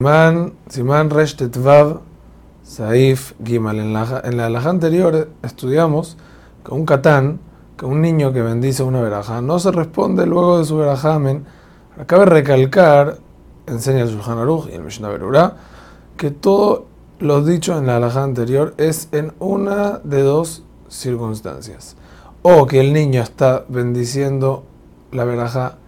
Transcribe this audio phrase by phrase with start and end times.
[0.00, 2.02] Simán, Resh Tetvav
[2.62, 3.80] Saif Gimal.
[3.80, 6.16] En la, en la alhaja anterior estudiamos
[6.64, 7.40] que un katán,
[7.76, 11.46] que un niño que bendice una veraja, no se responde luego de su verajamen.
[12.06, 13.18] Cabe recalcar,
[13.66, 15.56] enseña el Shulchan Aruch y el Mishnah Berurah,
[16.16, 16.86] que todo
[17.18, 21.96] lo dicho en la alhaja anterior es en una de dos circunstancias.
[22.42, 24.62] O que el niño está bendiciendo
[25.10, 25.78] la veraja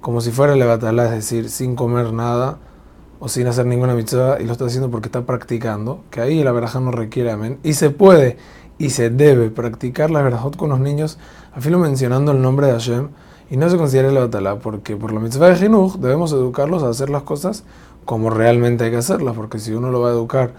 [0.00, 2.58] como si fuera levatalá, es decir, sin comer nada
[3.20, 6.52] o sin hacer ninguna mitzvah y lo está haciendo porque está practicando, que ahí la
[6.52, 7.58] veraja no requiere amén.
[7.62, 8.38] Y se puede
[8.78, 11.18] y se debe practicar la verajot con los niños,
[11.52, 13.08] afilo mencionando el nombre de Hashem,
[13.50, 16.88] y no se considera el batalá, porque por la mitzvah de Jinuj debemos educarlos a
[16.88, 17.64] hacer las cosas
[18.06, 20.52] como realmente hay que hacerlas, porque si uno lo va a educar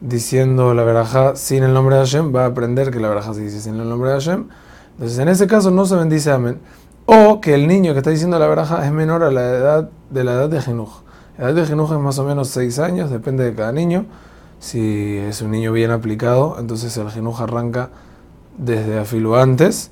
[0.00, 3.42] diciendo la veraja sin el nombre de Hashem, va a aprender que la veraja se
[3.42, 4.48] dice sin el nombre de Hashem.
[4.94, 6.58] Entonces en ese caso no se bendice amén.
[7.06, 10.24] O que el niño que está diciendo la veraja es menor a la edad de
[10.24, 11.02] la edad de Jinuj.
[11.42, 14.06] La edad de Jinuj es más o menos 6 años, depende de cada niño.
[14.60, 17.90] Si es un niño bien aplicado, entonces el Jinuj arranca
[18.56, 19.90] desde afilo antes.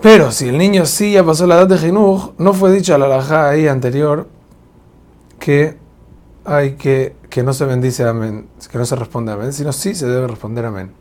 [0.00, 3.04] Pero si el niño sí ya pasó la edad de Jinuj, no fue dicho la
[3.04, 4.26] alajá ahí anterior
[5.38, 5.76] que
[6.46, 10.06] hay que, que no se bendice amén, que no se responde amén, sino sí se
[10.06, 10.92] debe responder amén.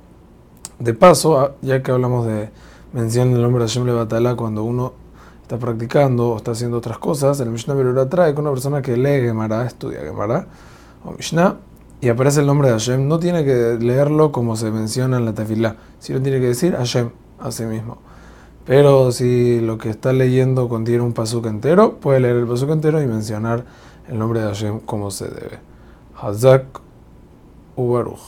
[0.78, 2.50] De paso, ya que hablamos de
[2.92, 4.92] mención del nombre de Hashem Levatala cuando uno
[5.52, 8.96] está practicando o está haciendo otras cosas, el Mishnah Berurah trae que una persona que
[8.96, 10.48] lee Gemara, estudia Gemara
[11.04, 11.58] o Mishnah,
[12.00, 15.34] y aparece el nombre de Hashem, no tiene que leerlo como se menciona en la
[15.34, 17.98] tefilá, sino tiene que decir Hashem a sí mismo.
[18.66, 23.02] Pero si lo que está leyendo contiene un pasuk entero, puede leer el pasuk entero
[23.02, 23.66] y mencionar
[24.08, 25.60] el nombre de Hashem como se debe.
[26.16, 26.80] Hazak
[27.76, 28.22] Ubaruch.